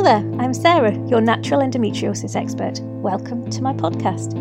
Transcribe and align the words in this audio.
Hello 0.00 0.18
there, 0.18 0.40
I'm 0.40 0.54
Sarah, 0.54 0.96
your 1.08 1.20
natural 1.20 1.60
endometriosis 1.60 2.34
expert. 2.34 2.80
Welcome 2.80 3.50
to 3.50 3.60
my 3.60 3.74
podcast. 3.74 4.32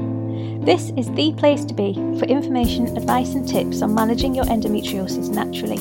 This 0.66 0.94
is 0.96 1.12
the 1.16 1.34
place 1.34 1.66
to 1.66 1.74
be 1.74 1.96
for 2.18 2.24
information, 2.28 2.96
advice, 2.96 3.34
and 3.34 3.46
tips 3.46 3.82
on 3.82 3.94
managing 3.94 4.34
your 4.34 4.46
endometriosis 4.46 5.28
naturally. 5.28 5.80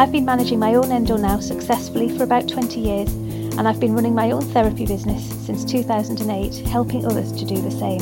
I've 0.00 0.12
been 0.12 0.24
managing 0.24 0.60
my 0.60 0.76
own 0.76 0.92
endo 0.92 1.16
now 1.16 1.40
successfully 1.40 2.16
for 2.16 2.22
about 2.22 2.46
20 2.46 2.78
years, 2.78 3.12
and 3.58 3.66
I've 3.66 3.80
been 3.80 3.92
running 3.92 4.14
my 4.14 4.30
own 4.30 4.42
therapy 4.52 4.86
business 4.86 5.28
since 5.44 5.64
2008, 5.64 6.64
helping 6.68 7.04
others 7.06 7.32
to 7.32 7.44
do 7.44 7.60
the 7.60 7.72
same. 7.72 8.00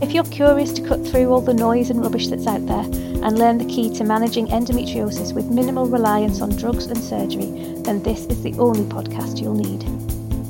If 0.00 0.14
you're 0.14 0.24
curious 0.24 0.72
to 0.72 0.88
cut 0.88 1.06
through 1.06 1.30
all 1.30 1.42
the 1.42 1.52
noise 1.52 1.90
and 1.90 2.00
rubbish 2.00 2.28
that's 2.28 2.46
out 2.46 2.64
there 2.64 2.84
and 3.26 3.40
learn 3.40 3.58
the 3.58 3.64
key 3.64 3.92
to 3.92 4.04
managing 4.04 4.46
endometriosis 4.46 5.34
with 5.34 5.50
minimal 5.50 5.84
reliance 5.88 6.40
on 6.40 6.48
drugs 6.50 6.86
and 6.86 6.96
surgery, 6.96 7.74
then 7.82 8.00
this 8.04 8.24
is 8.26 8.40
the 8.44 8.54
only 8.56 8.84
podcast 8.84 9.40
you'll 9.42 9.52
need. 9.52 9.82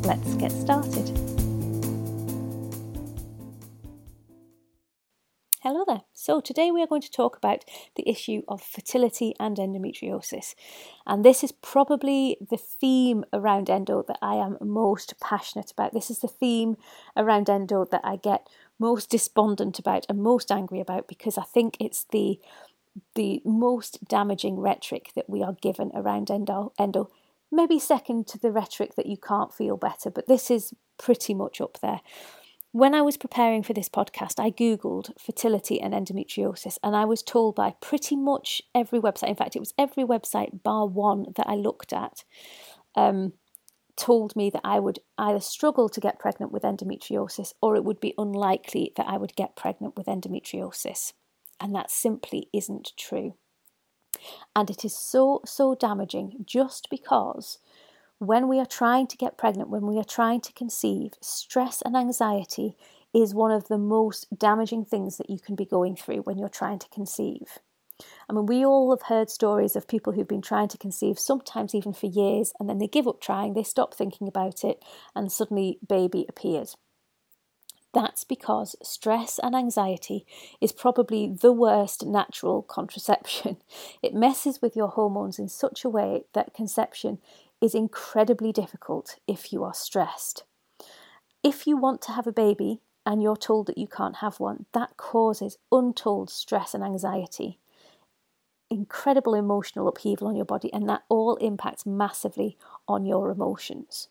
Let's 0.05 0.34
get 0.34 0.52
started. 0.52 1.09
Hello 5.62 5.84
there. 5.86 6.02
So, 6.12 6.41
today 6.41 6.70
we 6.70 6.83
are 6.83 6.86
going 6.86 7.00
to 7.00 7.10
talk 7.10 7.36
about 7.36 7.64
the 7.97 8.09
issue 8.09 8.42
of 8.47 8.62
fertility 8.62 9.34
and 9.41 9.56
endometriosis. 9.56 10.55
And 11.06 11.24
this 11.24 11.42
is 11.42 11.50
probably 11.50 12.36
the 12.50 12.56
theme 12.56 13.24
around 13.33 13.69
endo 13.69 14.05
that 14.06 14.19
I 14.20 14.34
am 14.34 14.58
most 14.61 15.19
passionate 15.19 15.72
about. 15.72 15.92
This 15.92 16.11
is 16.11 16.20
the 16.20 16.28
theme 16.28 16.77
around 17.16 17.50
endo 17.50 17.84
that 17.86 18.02
I 18.05 18.16
get 18.16 18.47
most 18.78 19.11
despondent 19.11 19.78
about 19.78 20.06
and 20.08 20.22
most 20.22 20.52
angry 20.52 20.80
about 20.80 21.08
because 21.08 21.38
I 21.38 21.42
think 21.42 21.77
it's 21.80 22.05
the 22.11 22.38
the 23.14 23.41
most 23.45 24.06
damaging 24.09 24.59
rhetoric 24.59 25.10
that 25.14 25.28
we 25.28 25.42
are 25.42 25.56
given 25.60 25.91
around 25.95 26.30
endo, 26.30 26.72
endo. 26.78 27.11
Maybe 27.50 27.78
second 27.78 28.27
to 28.28 28.39
the 28.39 28.50
rhetoric 28.50 28.94
that 28.97 29.06
you 29.06 29.16
can't 29.16 29.55
feel 29.55 29.77
better, 29.77 30.11
but 30.11 30.27
this 30.27 30.50
is 30.50 30.75
pretty 30.98 31.34
much 31.34 31.61
up 31.61 31.78
there. 31.80 32.00
When 32.72 32.94
I 32.94 33.00
was 33.00 33.17
preparing 33.17 33.62
for 33.62 33.72
this 33.72 33.89
podcast, 33.89 34.39
I 34.39 34.50
Googled 34.50 35.19
fertility 35.19 35.80
and 35.80 35.94
endometriosis, 35.94 36.77
and 36.83 36.94
I 36.94 37.06
was 37.06 37.22
told 37.22 37.55
by 37.55 37.74
pretty 37.80 38.17
much 38.17 38.61
every 38.74 39.00
website, 39.00 39.28
in 39.28 39.36
fact, 39.36 39.56
it 39.56 39.61
was 39.61 39.72
every 39.78 40.05
website 40.05 40.62
bar 40.62 40.86
one 40.86 41.27
that 41.36 41.48
I 41.48 41.55
looked 41.55 41.92
at, 41.92 42.24
um, 42.94 43.33
told 43.97 44.36
me 44.36 44.50
that 44.50 44.61
I 44.62 44.78
would 44.78 44.98
either 45.17 45.41
struggle 45.41 45.89
to 45.89 46.00
get 46.00 46.19
pregnant 46.19 46.52
with 46.52 46.64
endometriosis 46.64 47.55
or 47.62 47.77
it 47.77 47.84
would 47.84 47.98
be 47.98 48.14
unlikely 48.19 48.92
that 48.97 49.08
I 49.08 49.17
would 49.17 49.34
get 49.36 49.56
pregnant 49.56 49.97
with 49.97 50.06
endometriosis. 50.06 51.14
And 51.60 51.74
that 51.74 51.90
simply 51.90 52.48
isn't 52.52 52.92
true. 52.96 53.34
And 54.54 54.70
it 54.70 54.84
is 54.84 54.96
so, 54.96 55.40
so 55.44 55.74
damaging 55.74 56.44
just 56.46 56.88
because 56.90 57.58
when 58.18 58.48
we 58.48 58.58
are 58.58 58.66
trying 58.66 59.06
to 59.08 59.16
get 59.16 59.36
pregnant, 59.36 59.68
when 59.68 59.86
we 59.86 59.98
are 59.98 60.04
trying 60.04 60.40
to 60.42 60.52
conceive, 60.52 61.12
stress 61.20 61.82
and 61.82 61.96
anxiety 61.96 62.77
is 63.12 63.34
one 63.34 63.50
of 63.50 63.68
the 63.68 63.78
most 63.78 64.27
damaging 64.38 64.84
things 64.84 65.16
that 65.18 65.30
you 65.30 65.38
can 65.38 65.54
be 65.54 65.64
going 65.64 65.96
through 65.96 66.18
when 66.18 66.38
you're 66.38 66.48
trying 66.48 66.78
to 66.78 66.88
conceive. 66.88 67.58
I 68.28 68.32
mean, 68.32 68.46
we 68.46 68.64
all 68.64 68.90
have 68.90 69.08
heard 69.08 69.30
stories 69.30 69.74
of 69.77 69.88
people 69.88 70.12
who've 70.12 70.28
been 70.28 70.42
trying 70.42 70.68
to 70.68 70.78
conceive, 70.78 71.18
sometimes 71.18 71.74
even 71.74 71.92
for 71.92 72.06
years, 72.06 72.52
and 72.60 72.68
then 72.68 72.78
they 72.78 72.88
give 72.88 73.08
up 73.08 73.20
trying, 73.20 73.54
they 73.54 73.62
stop 73.62 73.94
thinking 73.94 74.28
about 74.28 74.64
it, 74.64 74.82
and 75.14 75.32
suddenly 75.32 75.78
baby 75.86 76.27
appears. 76.28 76.77
That's 77.97 78.25
because 78.25 78.77
stress 78.83 79.41
and 79.42 79.56
anxiety 79.56 80.27
is 80.61 80.70
probably 80.70 81.28
the 81.28 81.50
worst 81.50 82.05
natural 82.05 82.61
contraception. 82.61 83.56
It 84.02 84.12
messes 84.12 84.61
with 84.61 84.77
your 84.77 84.89
hormones 84.89 85.39
in 85.39 85.48
such 85.48 85.83
a 85.83 85.89
way 85.89 86.24
that 86.34 86.52
conception 86.52 87.20
is 87.58 87.74
incredibly 87.74 88.52
difficult 88.52 89.17
if 89.27 89.50
you 89.50 89.64
are 89.64 89.72
stressed. 89.72 90.45
If 91.42 91.67
you 91.67 91.79
want 91.79 92.02
to 92.02 92.12
have 92.12 92.27
a 92.27 92.33
baby 92.33 92.83
and 93.07 93.23
you're 93.23 93.34
told 93.34 93.67
that 93.68 93.79
you 93.79 93.89
can't 93.89 94.17
have 94.17 94.40
one, 94.40 94.67
that 94.74 94.98
causes 94.98 95.57
untold 95.73 96.28
stress 96.28 96.74
and 96.74 96.84
anxiety 96.84 97.58
incredible 98.68 99.34
emotional 99.34 99.89
upheaval 99.89 100.28
on 100.28 100.36
your 100.36 100.45
body, 100.45 100.70
and 100.73 100.86
that 100.86 101.05
all 101.08 101.36
impacts 101.36 101.86
massively 101.86 102.58
on 102.86 103.07
your 103.07 103.30
emotions. 103.30 104.08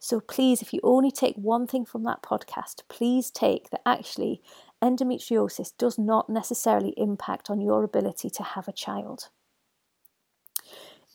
So, 0.00 0.20
please, 0.20 0.62
if 0.62 0.72
you 0.72 0.80
only 0.82 1.10
take 1.10 1.34
one 1.36 1.66
thing 1.66 1.84
from 1.84 2.04
that 2.04 2.22
podcast, 2.22 2.82
please 2.88 3.30
take 3.30 3.70
that 3.70 3.82
actually 3.84 4.40
endometriosis 4.82 5.72
does 5.76 5.98
not 5.98 6.30
necessarily 6.30 6.94
impact 6.96 7.50
on 7.50 7.60
your 7.60 7.82
ability 7.82 8.30
to 8.30 8.42
have 8.42 8.68
a 8.68 8.72
child. 8.72 9.28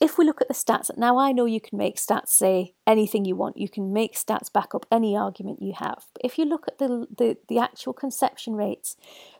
If 0.02 0.18
we 0.18 0.26
look 0.26 0.42
at 0.42 0.50
the 0.50 0.54
stats, 0.54 0.90
now 0.98 1.18
I 1.18 1.32
know 1.32 1.46
you 1.46 1.62
can 1.62 1.78
make 1.78 1.96
stats 1.96 2.28
say 2.30 2.74
anything 2.86 3.24
you 3.24 3.38
want, 3.38 3.58
you 3.58 3.70
can 3.70 3.94
make 3.94 4.16
stats 4.16 4.52
back 4.52 4.76
up 4.76 4.86
any 4.92 5.16
argument 5.16 5.62
you 5.62 5.74
have. 5.78 6.08
But 6.14 6.26
if 6.26 6.38
you 6.38 6.44
look 6.44 6.68
at 6.68 6.78
the, 6.78 7.08
the, 7.16 7.38
the 7.48 7.60
actual 7.60 7.94
conception 7.94 8.56
rates 8.56 8.98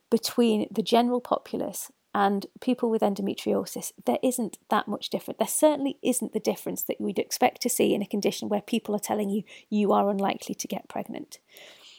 between 0.10 0.68
the 0.72 0.84
general 0.84 1.20
populace 1.20 1.92
and 2.14 2.46
people 2.62 2.90
with 2.90 3.02
endometriosis, 3.02 3.92
there 4.06 4.20
isn't 4.22 4.60
that 4.70 4.88
much 4.88 5.10
difference. 5.10 5.40
There 5.40 5.48
certainly 5.48 5.98
isn't 6.04 6.34
the 6.34 6.40
difference 6.40 6.84
that 6.84 7.02
we'd 7.02 7.18
expect 7.18 7.62
to 7.64 7.70
see 7.70 7.94
in 7.94 8.02
a 8.02 8.08
condition 8.08 8.50
where 8.50 8.62
people 8.62 8.96
are 8.96 9.00
telling 9.00 9.30
you 9.30 9.44
you 9.70 9.92
are 9.92 10.10
unlikely 10.10 10.56
to 10.56 10.68
get 10.68 10.88
pregnant. 10.88 11.40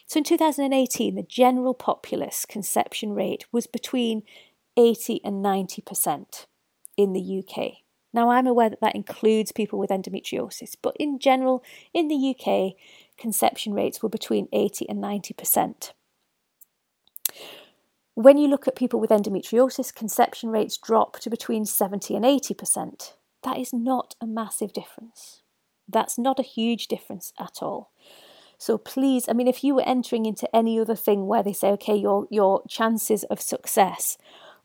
So 0.07 0.19
in 0.19 0.23
2018, 0.23 1.15
the 1.15 1.23
general 1.23 1.73
populace 1.73 2.45
conception 2.45 3.13
rate 3.13 3.45
was 3.51 3.67
between 3.67 4.23
80 4.77 5.21
and 5.23 5.43
90% 5.43 6.45
in 6.95 7.13
the 7.13 7.43
UK. 7.43 7.73
Now, 8.13 8.29
I'm 8.29 8.47
aware 8.47 8.69
that 8.69 8.79
that 8.79 8.95
includes 8.95 9.51
people 9.51 9.77
with 9.77 9.89
endometriosis, 9.89 10.75
but 10.81 10.95
in 10.97 11.19
general, 11.19 11.63
in 11.93 12.07
the 12.07 12.33
UK, 12.33 12.75
conception 13.17 13.73
rates 13.73 14.01
were 14.01 14.07
between 14.07 14.47
80 14.53 14.87
and 14.87 15.03
90%. 15.03 15.91
When 18.15 18.37
you 18.37 18.47
look 18.47 18.65
at 18.65 18.77
people 18.77 19.01
with 19.01 19.09
endometriosis, 19.09 19.93
conception 19.93 20.49
rates 20.49 20.77
drop 20.77 21.19
to 21.19 21.29
between 21.29 21.65
70 21.65 22.15
and 22.15 22.23
80%. 22.23 23.11
That 23.43 23.57
is 23.57 23.73
not 23.73 24.15
a 24.21 24.25
massive 24.25 24.71
difference. 24.71 25.41
That's 25.87 26.17
not 26.17 26.39
a 26.39 26.43
huge 26.43 26.87
difference 26.87 27.33
at 27.37 27.57
all. 27.61 27.91
So 28.57 28.77
please, 28.77 29.27
I 29.27 29.33
mean, 29.33 29.49
if 29.49 29.65
you 29.65 29.75
were 29.75 29.85
entering 29.85 30.25
into 30.25 30.53
any 30.55 30.79
other 30.79 30.95
thing 30.95 31.27
where 31.27 31.43
they 31.43 31.51
say, 31.51 31.67
okay, 31.71 31.95
your, 31.95 32.25
your 32.31 32.63
chances 32.69 33.25
of 33.25 33.41
success 33.41 34.17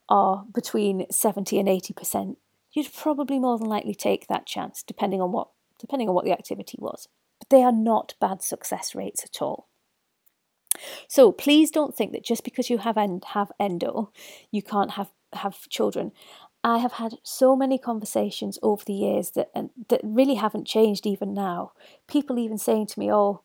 are 0.07 0.45
between 0.53 1.05
70 1.11 1.59
and 1.59 1.67
80%, 1.67 2.37
you'd 2.71 2.93
probably 2.93 3.37
more 3.37 3.57
than 3.57 3.67
likely 3.67 3.93
take 3.93 4.27
that 4.27 4.45
chance, 4.45 4.81
depending 4.81 5.21
on 5.21 5.33
what 5.33 5.49
depending 5.77 6.07
on 6.07 6.13
what 6.13 6.23
the 6.23 6.31
activity 6.31 6.77
was. 6.79 7.07
But 7.39 7.49
they 7.49 7.63
are 7.63 7.71
not 7.71 8.13
bad 8.21 8.43
success 8.43 8.93
rates 8.93 9.23
at 9.23 9.41
all. 9.41 9.67
So 11.07 11.31
please 11.31 11.71
don't 11.71 11.95
think 11.95 12.11
that 12.11 12.23
just 12.23 12.43
because 12.43 12.69
you 12.69 12.79
have 12.79 12.97
end, 12.97 13.23
have 13.33 13.51
endo, 13.59 14.11
you 14.51 14.61
can't 14.61 14.91
have 14.91 15.11
have 15.33 15.67
children. 15.69 16.11
I 16.63 16.77
have 16.77 16.93
had 16.93 17.15
so 17.23 17.55
many 17.55 17.77
conversations 17.77 18.59
over 18.61 18.83
the 18.85 18.93
years 18.93 19.31
that 19.31 19.51
that 19.89 20.01
really 20.03 20.35
haven't 20.35 20.67
changed 20.67 21.05
even 21.05 21.33
now. 21.33 21.73
People 22.07 22.37
even 22.37 22.57
saying 22.57 22.87
to 22.87 22.99
me, 22.99 23.11
"Oh, 23.11 23.41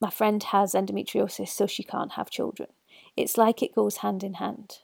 my 0.00 0.10
friend 0.10 0.42
has 0.42 0.74
endometriosis, 0.74 1.48
so 1.48 1.66
she 1.66 1.82
can't 1.82 2.12
have 2.12 2.30
children." 2.30 2.70
It's 3.16 3.36
like 3.36 3.62
it 3.62 3.74
goes 3.74 3.98
hand 3.98 4.24
in 4.24 4.34
hand. 4.34 4.80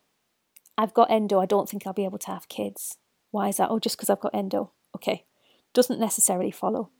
I've 0.76 0.94
got 0.94 1.10
endo. 1.10 1.40
I 1.40 1.46
don't 1.46 1.68
think 1.68 1.86
I'll 1.86 1.92
be 1.92 2.04
able 2.04 2.18
to 2.18 2.30
have 2.30 2.48
kids. 2.48 2.98
Why 3.30 3.48
is 3.48 3.56
that? 3.56 3.70
Oh, 3.70 3.78
just 3.78 3.96
because 3.96 4.10
I've 4.10 4.20
got 4.20 4.34
endo. 4.34 4.72
Okay, 4.94 5.24
doesn't 5.72 6.00
necessarily 6.00 6.50
follow. 6.50 6.90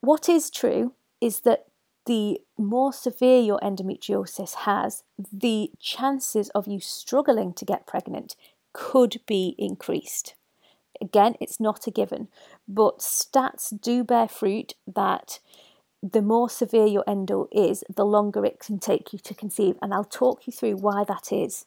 What 0.00 0.28
is 0.28 0.50
true 0.50 0.94
is 1.20 1.40
that 1.40 1.66
the 2.06 2.40
more 2.58 2.92
severe 2.92 3.40
your 3.40 3.58
endometriosis 3.60 4.54
has, 4.54 5.02
the 5.32 5.70
chances 5.78 6.50
of 6.50 6.66
you 6.66 6.80
struggling 6.80 7.52
to 7.54 7.64
get 7.64 7.86
pregnant 7.86 8.36
could 8.72 9.20
be 9.26 9.54
increased. 9.58 10.34
Again, 11.00 11.34
it's 11.40 11.60
not 11.60 11.86
a 11.86 11.90
given, 11.90 12.28
but 12.68 12.98
stats 12.98 13.78
do 13.80 14.04
bear 14.04 14.28
fruit 14.28 14.74
that 14.86 15.40
the 16.02 16.22
more 16.22 16.50
severe 16.50 16.86
your 16.86 17.04
endo 17.06 17.48
is, 17.52 17.84
the 17.94 18.04
longer 18.04 18.44
it 18.44 18.58
can 18.58 18.78
take 18.78 19.12
you 19.12 19.18
to 19.20 19.34
conceive. 19.34 19.76
And 19.80 19.94
I'll 19.94 20.04
talk 20.04 20.46
you 20.46 20.52
through 20.52 20.76
why 20.76 21.04
that 21.04 21.32
is. 21.32 21.64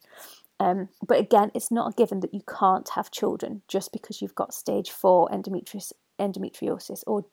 Um, 0.60 0.90
but 1.06 1.20
again, 1.20 1.52
it's 1.54 1.72
not 1.72 1.94
a 1.94 1.96
given 1.96 2.22
that 2.22 2.34
you 2.34 2.42
can't 2.48 2.88
have 2.90 3.12
children 3.12 3.62
just 3.68 3.92
because 3.92 4.22
you've 4.22 4.36
got 4.36 4.54
stage 4.54 4.90
four 4.90 5.30
endometriosis, 5.30 5.94
endometriosis 6.20 7.04
or 7.08 7.26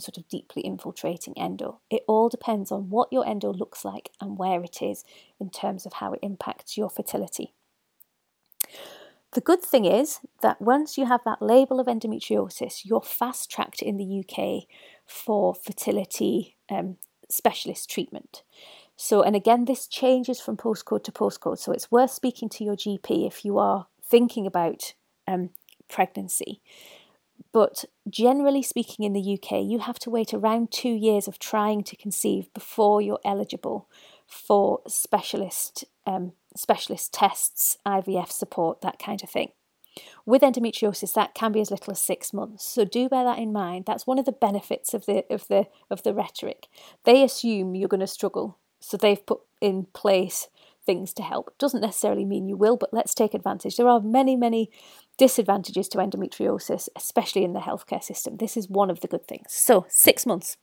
sort 0.00 0.18
of 0.18 0.28
deeply 0.28 0.62
infiltrating 0.62 1.36
endo. 1.36 1.80
It 1.90 2.02
all 2.08 2.28
depends 2.28 2.72
on 2.72 2.90
what 2.90 3.12
your 3.12 3.26
endo 3.26 3.52
looks 3.52 3.84
like 3.84 4.10
and 4.20 4.38
where 4.38 4.62
it 4.62 4.82
is 4.82 5.04
in 5.38 5.50
terms 5.50 5.86
of 5.86 5.94
how 5.94 6.12
it 6.12 6.20
impacts 6.22 6.76
your 6.76 6.90
fertility. 6.90 7.54
The 9.32 9.40
good 9.40 9.62
thing 9.62 9.84
is 9.84 10.18
that 10.42 10.60
once 10.60 10.98
you 10.98 11.06
have 11.06 11.20
that 11.24 11.40
label 11.40 11.78
of 11.78 11.86
endometriosis, 11.86 12.84
you're 12.84 13.00
fast 13.00 13.50
tracked 13.50 13.80
in 13.80 13.96
the 13.96 14.24
UK 14.24 14.64
for 15.06 15.54
fertility 15.54 16.56
um, 16.68 16.96
specialist 17.28 17.88
treatment. 17.88 18.42
So, 18.96 19.22
and 19.22 19.36
again, 19.36 19.66
this 19.66 19.86
changes 19.86 20.40
from 20.40 20.56
postcode 20.56 21.04
to 21.04 21.12
postcode. 21.12 21.58
So, 21.58 21.70
it's 21.72 21.92
worth 21.92 22.10
speaking 22.10 22.48
to 22.50 22.64
your 22.64 22.76
GP 22.76 23.26
if 23.26 23.44
you 23.44 23.56
are 23.58 23.86
thinking 24.02 24.46
about 24.46 24.94
um, 25.28 25.50
pregnancy 25.88 26.60
But 27.52 27.84
generally 28.08 28.62
speaking, 28.62 29.04
in 29.04 29.12
the 29.12 29.34
UK, 29.34 29.62
you 29.64 29.80
have 29.80 29.98
to 30.00 30.10
wait 30.10 30.32
around 30.32 30.70
two 30.70 30.92
years 30.92 31.26
of 31.26 31.38
trying 31.38 31.82
to 31.84 31.96
conceive 31.96 32.52
before 32.54 33.02
you're 33.02 33.20
eligible 33.24 33.88
for 34.26 34.80
specialist 34.86 35.84
um, 36.06 36.32
specialist 36.56 37.12
tests, 37.12 37.78
IVF 37.86 38.30
support, 38.30 38.80
that 38.80 38.98
kind 38.98 39.22
of 39.22 39.30
thing. 39.30 39.50
With 40.24 40.42
endometriosis, 40.42 41.12
that 41.14 41.34
can 41.34 41.52
be 41.52 41.60
as 41.60 41.70
little 41.70 41.92
as 41.92 42.00
six 42.00 42.32
months. 42.32 42.64
So 42.64 42.84
do 42.84 43.08
bear 43.08 43.24
that 43.24 43.38
in 43.38 43.52
mind. 43.52 43.84
That's 43.86 44.06
one 44.06 44.18
of 44.18 44.24
the 44.24 44.32
benefits 44.32 44.94
of 44.94 45.06
the 45.06 45.24
of 45.30 45.48
the 45.48 45.66
of 45.90 46.02
the 46.04 46.14
rhetoric. 46.14 46.68
They 47.04 47.22
assume 47.22 47.74
you're 47.74 47.88
going 47.88 48.00
to 48.00 48.06
struggle, 48.06 48.58
so 48.78 48.96
they've 48.96 49.24
put 49.24 49.40
in 49.60 49.86
place 49.92 50.48
things 50.86 51.12
to 51.14 51.22
help. 51.22 51.56
Doesn't 51.58 51.80
necessarily 51.80 52.24
mean 52.24 52.48
you 52.48 52.56
will, 52.56 52.76
but 52.76 52.94
let's 52.94 53.14
take 53.14 53.34
advantage. 53.34 53.76
There 53.76 53.88
are 53.88 54.00
many, 54.00 54.36
many 54.36 54.70
disadvantages 55.20 55.86
to 55.86 55.98
endometriosis, 55.98 56.88
especially 56.96 57.44
in 57.44 57.52
the 57.52 57.60
healthcare 57.60 58.02
system. 58.02 58.38
This 58.38 58.56
is 58.56 58.70
one 58.70 58.88
of 58.88 59.00
the 59.00 59.06
good 59.06 59.28
things. 59.28 59.48
So, 59.52 59.84
six 59.90 60.24
months. 60.24 60.56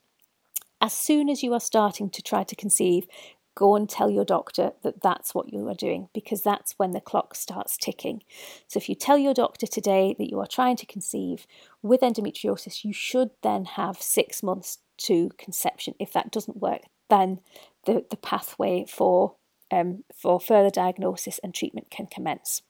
As 0.82 0.94
soon 0.94 1.30
as 1.30 1.44
you 1.44 1.54
are 1.54 1.60
starting 1.60 2.10
to 2.10 2.24
try 2.24 2.44
to 2.44 2.56
conceive, 2.56 3.06
go 3.54 3.76
and 3.76 3.88
tell 3.88 4.10
your 4.10 4.26
doctor 4.26 4.72
that 4.82 5.04
that's 5.04 5.36
what 5.36 5.54
you 5.54 5.68
are 5.68 5.76
doing 5.76 6.10
because 6.12 6.42
that's 6.42 6.74
when 6.78 6.90
the 6.90 7.00
clock 7.00 7.36
starts 7.36 7.78
ticking. 7.78 8.24
So, 8.68 8.80
if 8.80 8.90
you 8.90 8.96
tell 8.96 9.20
your 9.20 9.36
doctor 9.36 9.68
today 9.68 10.16
that 10.18 10.32
you 10.32 10.40
are 10.40 10.48
trying 10.48 10.78
to 10.78 10.88
conceive 10.88 11.46
with 11.84 12.02
endometriosis, 12.02 12.84
you 12.84 12.94
should 12.94 13.30
then 13.44 13.66
have 13.66 14.02
six 14.02 14.42
months 14.42 14.80
to 15.06 15.30
conception. 15.38 15.94
If 16.00 16.14
that 16.14 16.32
doesn't 16.32 16.58
work, 16.58 16.82
then 17.12 17.42
the, 17.86 18.06
the 18.10 18.18
pathway 18.18 18.86
for, 18.90 19.36
um, 19.70 20.04
for 20.16 20.40
further 20.40 20.72
diagnosis 20.72 21.40
and 21.44 21.54
treatment 21.54 21.92
can 21.92 22.08
commence. 22.08 22.64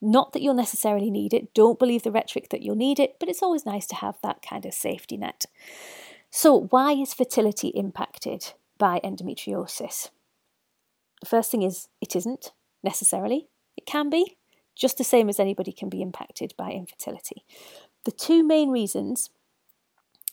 Not 0.00 0.32
that 0.32 0.42
you'll 0.42 0.54
necessarily 0.54 1.10
need 1.10 1.32
it, 1.32 1.54
don't 1.54 1.78
believe 1.78 2.02
the 2.02 2.12
rhetoric 2.12 2.50
that 2.50 2.62
you'll 2.62 2.76
need 2.76 3.00
it, 3.00 3.16
but 3.18 3.28
it's 3.28 3.42
always 3.42 3.64
nice 3.64 3.86
to 3.88 3.94
have 3.96 4.16
that 4.22 4.42
kind 4.42 4.66
of 4.66 4.74
safety 4.74 5.16
net. 5.16 5.46
So, 6.30 6.66
why 6.70 6.92
is 6.92 7.14
fertility 7.14 7.68
impacted? 7.68 8.52
by 8.78 9.00
endometriosis. 9.02 10.10
The 11.20 11.26
first 11.26 11.50
thing 11.50 11.62
is 11.62 11.88
it 12.00 12.14
isn't 12.14 12.52
necessarily, 12.82 13.48
it 13.76 13.86
can 13.86 14.10
be, 14.10 14.36
just 14.74 14.98
the 14.98 15.04
same 15.04 15.28
as 15.28 15.40
anybody 15.40 15.72
can 15.72 15.88
be 15.88 16.02
impacted 16.02 16.54
by 16.56 16.70
infertility. 16.70 17.44
The 18.04 18.12
two 18.12 18.44
main 18.44 18.70
reasons 18.70 19.30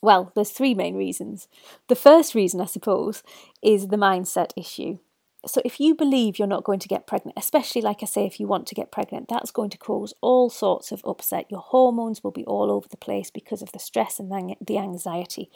well, 0.01 0.33
there's 0.35 0.49
three 0.49 0.73
main 0.73 0.97
reasons. 0.97 1.47
The 1.87 1.95
first 1.95 2.35
reason, 2.35 2.59
I 2.59 2.65
suppose, 2.65 3.23
is 3.61 3.87
the 3.87 3.95
mindset 3.95 4.51
issue. 4.57 4.97
So, 5.45 5.61
if 5.65 5.77
you 5.77 5.93
believe 5.93 6.39
you're 6.39 6.47
not 6.47 6.63
going 6.63 6.79
to 6.79 6.87
get 6.87 7.05
pregnant, 7.05 7.37
especially 7.37 7.81
like 7.81 8.01
I 8.01 8.05
say, 8.05 8.25
if 8.25 8.39
you 8.39 8.47
want 8.47 8.65
to 8.67 8.75
get 8.75 8.93
pregnant, 8.93 9.27
that's 9.27 9.51
going 9.51 9.69
to 9.71 9.77
cause 9.77 10.13
all 10.21 10.49
sorts 10.49 10.93
of 10.93 11.01
upset. 11.03 11.51
Your 11.51 11.59
hormones 11.59 12.23
will 12.23 12.31
be 12.31 12.45
all 12.45 12.71
over 12.71 12.87
the 12.87 12.95
place 12.95 13.29
because 13.29 13.61
of 13.61 13.73
the 13.73 13.79
stress 13.79 14.19
and 14.19 14.31
the 14.65 14.77
anxiety. 14.77 15.49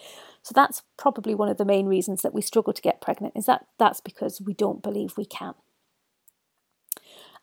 So, 0.44 0.52
that's 0.54 0.82
probably 0.98 1.34
one 1.34 1.48
of 1.48 1.56
the 1.58 1.64
main 1.64 1.86
reasons 1.86 2.22
that 2.22 2.34
we 2.34 2.42
struggle 2.42 2.74
to 2.74 2.82
get 2.82 3.00
pregnant, 3.00 3.36
is 3.38 3.46
that 3.46 3.66
that's 3.80 4.02
because 4.02 4.42
we 4.42 4.54
don't 4.54 4.84
believe 4.84 5.16
we 5.16 5.26
can. 5.26 5.54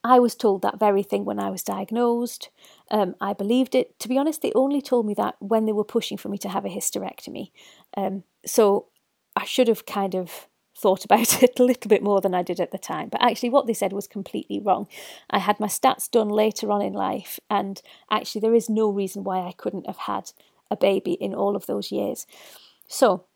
I 0.07 0.19
was 0.19 0.35
told 0.35 0.61
that 0.61 0.79
very 0.79 1.03
thing 1.03 1.25
when 1.25 1.39
I 1.39 1.49
was 1.49 1.63
diagnosed. 1.63 2.51
Um, 2.91 3.15
I 3.23 3.33
believed 3.33 3.75
it. 3.75 3.99
To 4.01 4.09
be 4.09 4.19
honest, 4.19 4.43
they 4.43 4.53
only 4.55 4.83
told 4.83 5.07
me 5.07 5.15
that 5.15 5.37
when 5.39 5.65
they 5.65 5.73
were 5.73 5.83
pushing 5.83 6.19
for 6.19 6.29
me 6.29 6.37
to 6.39 6.51
have 6.51 6.67
a 6.67 6.69
hysterectomy. 6.69 7.53
Um, 7.97 8.25
so, 8.45 8.89
I 9.35 9.47
should 9.47 9.69
have 9.69 9.87
kind 9.87 10.15
of 10.15 10.47
thought 10.77 11.05
about 11.05 11.43
it 11.43 11.59
a 11.59 11.65
little 11.65 11.89
bit 11.89 12.03
more 12.03 12.21
than 12.21 12.35
I 12.35 12.43
did 12.43 12.61
at 12.61 12.71
the 12.71 12.79
time. 12.79 13.09
But 13.09 13.23
actually, 13.23 13.51
what 13.51 13.67
they 13.67 13.75
said 13.75 13.93
was 13.93 14.07
completely 14.07 14.61
wrong. 14.61 14.89
I 15.31 15.39
had 15.39 15.61
my 15.61 15.69
stats 15.69 16.11
done 16.11 16.29
later 16.29 16.71
on 16.71 16.83
in 16.83 16.93
life, 16.93 17.39
and 17.51 17.81
actually, 18.11 18.41
there 18.41 18.55
is 18.55 18.69
no 18.69 18.91
reason 18.91 19.25
why 19.25 19.41
I 19.41 19.53
couldn't 19.53 19.87
have 19.87 19.99
had 19.99 20.33
a 20.71 20.77
baby 20.77 21.13
in 21.13 21.35
all 21.35 21.57
of 21.57 21.67
those 21.67 21.93
years. 21.93 22.27
So, 22.89 23.27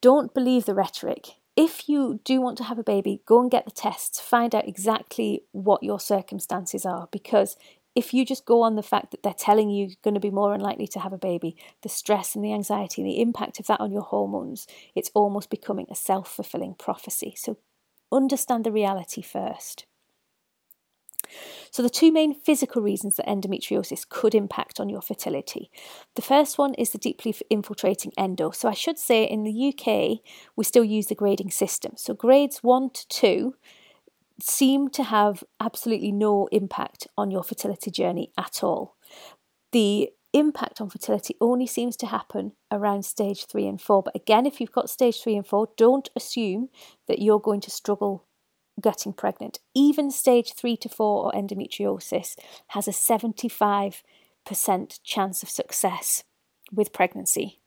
don't 0.00 0.34
believe 0.34 0.66
the 0.66 0.74
rhetoric. 0.74 1.36
If 1.56 1.88
you 1.88 2.20
do 2.24 2.40
want 2.40 2.58
to 2.58 2.64
have 2.64 2.78
a 2.78 2.84
baby, 2.84 3.22
go 3.26 3.40
and 3.40 3.50
get 3.50 3.64
the 3.64 3.70
tests, 3.70 4.20
find 4.20 4.54
out 4.54 4.66
exactly 4.66 5.44
what 5.52 5.84
your 5.84 6.00
circumstances 6.00 6.84
are 6.84 7.08
because 7.12 7.56
if 7.94 8.12
you 8.12 8.24
just 8.24 8.44
go 8.44 8.62
on 8.62 8.76
the 8.76 8.82
fact 8.82 9.10
that 9.10 9.22
they're 9.22 9.32
telling 9.32 9.70
you 9.70 9.86
you're 9.86 9.96
going 10.02 10.14
to 10.14 10.20
be 10.20 10.30
more 10.30 10.54
unlikely 10.54 10.86
to 10.88 11.00
have 11.00 11.12
a 11.12 11.18
baby, 11.18 11.56
the 11.82 11.88
stress 11.88 12.34
and 12.34 12.44
the 12.44 12.52
anxiety, 12.52 13.02
the 13.02 13.20
impact 13.20 13.60
of 13.60 13.66
that 13.66 13.80
on 13.80 13.92
your 13.92 14.02
hormones, 14.02 14.66
it's 14.94 15.10
almost 15.14 15.50
becoming 15.50 15.86
a 15.90 15.94
self 15.94 16.28
fulfilling 16.28 16.74
prophecy. 16.74 17.34
So 17.36 17.58
understand 18.10 18.64
the 18.64 18.72
reality 18.72 19.22
first. 19.22 19.86
So, 21.70 21.82
the 21.82 21.90
two 21.90 22.12
main 22.12 22.34
physical 22.34 22.82
reasons 22.82 23.16
that 23.16 23.26
endometriosis 23.26 24.08
could 24.08 24.34
impact 24.34 24.78
on 24.78 24.88
your 24.88 25.00
fertility. 25.00 25.70
The 26.16 26.22
first 26.22 26.58
one 26.58 26.74
is 26.74 26.90
the 26.90 26.98
deeply 26.98 27.34
infiltrating 27.50 28.12
endo. 28.16 28.50
So, 28.50 28.68
I 28.68 28.74
should 28.74 28.98
say 28.98 29.24
in 29.24 29.42
the 29.42 29.68
UK, 29.68 30.20
we 30.54 30.64
still 30.64 30.84
use 30.84 31.06
the 31.06 31.14
grading 31.14 31.50
system. 31.50 31.92
So, 31.96 32.14
grades 32.14 32.62
one 32.62 32.90
to 32.90 33.08
two 33.08 33.54
seem 34.40 34.88
to 34.90 35.04
have 35.04 35.44
absolutely 35.60 36.12
no 36.12 36.48
impact 36.50 37.06
on 37.16 37.30
your 37.30 37.42
fertility 37.42 37.90
journey 37.90 38.32
at 38.36 38.62
all. 38.62 38.96
The 39.72 40.10
impact 40.32 40.80
on 40.80 40.90
fertility 40.90 41.36
only 41.40 41.66
seems 41.66 41.96
to 41.96 42.06
happen 42.06 42.52
around 42.70 43.04
stage 43.04 43.46
three 43.46 43.66
and 43.66 43.80
four. 43.80 44.02
But 44.02 44.16
again, 44.16 44.46
if 44.46 44.60
you've 44.60 44.72
got 44.72 44.90
stage 44.90 45.22
three 45.22 45.36
and 45.36 45.46
four, 45.46 45.68
don't 45.76 46.10
assume 46.16 46.68
that 47.06 47.20
you're 47.20 47.40
going 47.40 47.60
to 47.62 47.70
struggle 47.70 48.24
getting 48.80 49.12
pregnant. 49.12 49.60
Even 49.74 50.10
stage 50.10 50.52
three 50.52 50.76
to 50.78 50.88
four 50.88 51.24
or 51.24 51.32
endometriosis 51.32 52.36
has 52.68 52.88
a 52.88 52.90
75% 52.90 54.02
chance 55.04 55.42
of 55.42 55.48
success 55.48 56.24
with 56.72 56.92
pregnancy. 56.92 57.60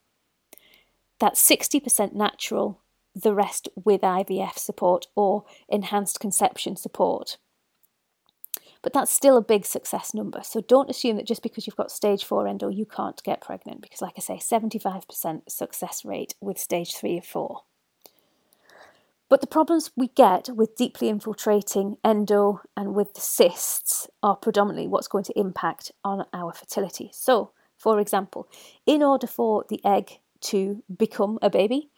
That's 1.20 1.50
60% 1.50 2.13
natural 2.13 2.81
the 3.22 3.34
rest 3.34 3.69
with 3.75 4.02
IVF 4.02 4.58
support 4.58 5.08
or 5.16 5.44
enhanced 5.68 6.19
conception 6.19 6.75
support. 6.75 7.38
But 8.84 8.94
that's 8.94 9.12
still 9.12 9.38
a 9.38 9.42
big 9.42 9.66
success 9.66 10.14
number. 10.14 10.42
So 10.44 10.62
don't 10.62 10.90
assume 10.90 11.18
that 11.18 11.28
just 11.28 11.42
because 11.42 11.66
you've 11.66 11.75
got 11.75 11.92
stage 11.92 12.24
4 12.24 12.48
endo, 12.48 12.69
you 12.69 12.86
can't 12.86 13.22
get 13.24 13.42
pregnant, 13.42 13.81
because, 13.81 14.02
like 14.02 14.14
I 14.18 14.22
say, 14.22 14.38
75% 14.38 15.50
success 15.50 16.06
rate 16.06 16.36
with 16.40 16.60
stage 16.60 16.96
3 16.96 17.18
or 17.18 17.22
4. 17.22 17.62
But 19.30 19.42
the 19.42 19.48
problems 19.48 19.92
we 19.98 20.08
get 20.10 20.50
with 20.56 20.78
deeply 20.78 21.10
infiltrating 21.10 21.98
endo 22.04 22.62
and 22.78 22.96
with 22.96 23.13
the 23.13 23.20
cysts 23.20 24.08
are 24.24 24.38
predominantly 24.38 24.88
what's 24.88 25.10
going 25.10 25.25
to 25.25 25.38
impact 25.38 25.91
on 26.06 26.25
our 26.32 26.53
fertility. 26.53 27.10
So, 27.12 27.51
for 27.77 28.00
example, 28.00 28.48
in 28.86 29.03
order 29.03 29.27
for 29.27 29.65
the 29.68 29.84
egg 29.84 30.20
to 30.41 30.82
become 30.96 31.39
a 31.41 31.50
baby, 31.50 31.89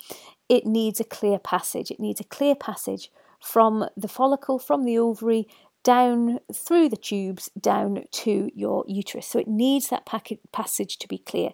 it 0.49 0.65
needs 0.65 0.99
a 0.99 1.05
clear 1.05 1.39
passage. 1.39 1.91
It 1.91 1.99
needs 1.99 2.19
a 2.19 2.25
clear 2.25 2.55
passage 2.55 3.11
from 3.39 3.87
the 3.95 4.07
follicle, 4.07 4.59
from 4.59 4.83
the 4.83 4.97
ovary, 4.97 5.47
down 5.83 6.39
through 6.53 6.89
the 6.89 6.97
tubes, 6.97 7.49
down 7.59 8.03
to 8.11 8.49
your 8.53 8.83
uterus. 8.87 9.27
So 9.27 9.39
it 9.39 9.47
needs 9.47 9.87
that 9.89 10.05
passage 10.51 10.97
to 10.97 11.07
be 11.07 11.19
clear. 11.19 11.51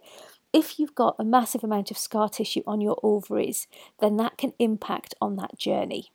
If 0.52 0.80
you've 0.80 0.96
got 0.96 1.18
a 1.20 1.26
massive 1.26 1.64
amount 1.64 1.92
of 1.92 1.98
scar 1.98 2.30
tissue 2.30 2.64
on 2.66 2.82
your 2.82 2.98
ovaries, 3.04 3.68
then 4.00 4.18
that 4.18 4.38
can 4.38 4.54
impact 4.58 5.14
on 5.22 5.36
that 5.36 5.60
journey. 5.60 6.12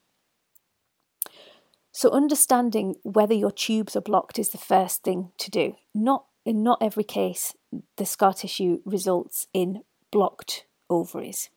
So 1.92 2.10
understanding 2.10 2.96
whether 3.02 3.34
your 3.34 3.50
tubes 3.50 3.94
are 3.94 4.00
blocked 4.00 4.38
is 4.38 4.48
the 4.48 4.58
first 4.58 5.02
thing 5.02 5.32
to 5.38 5.50
do. 5.50 5.76
Not 5.94 6.24
in 6.46 6.62
not 6.62 6.78
every 6.80 7.04
case 7.04 7.54
the 7.96 8.06
scar 8.06 8.32
tissue 8.32 8.80
results 8.84 9.46
in 9.52 9.82
blocked 10.10 10.64
ovaries. 10.88 11.50